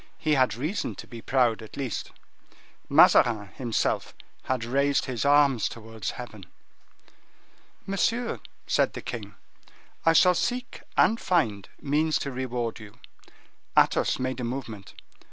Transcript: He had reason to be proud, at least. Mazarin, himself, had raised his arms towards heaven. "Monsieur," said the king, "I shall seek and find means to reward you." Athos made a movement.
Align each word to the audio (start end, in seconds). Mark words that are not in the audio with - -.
He 0.17 0.33
had 0.33 0.55
reason 0.55 0.95
to 0.95 1.05
be 1.05 1.21
proud, 1.21 1.61
at 1.61 1.77
least. 1.77 2.09
Mazarin, 2.89 3.49
himself, 3.49 4.15
had 4.45 4.63
raised 4.65 5.05
his 5.05 5.25
arms 5.25 5.69
towards 5.69 6.09
heaven. 6.17 6.47
"Monsieur," 7.85 8.39
said 8.65 8.93
the 8.93 9.03
king, 9.03 9.35
"I 10.03 10.13
shall 10.13 10.33
seek 10.33 10.81
and 10.97 11.19
find 11.19 11.69
means 11.79 12.17
to 12.17 12.31
reward 12.31 12.79
you." 12.79 12.97
Athos 13.77 14.17
made 14.17 14.39
a 14.39 14.43
movement. 14.43 14.95